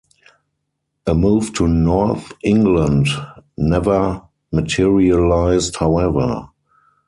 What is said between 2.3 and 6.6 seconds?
England never materialised however.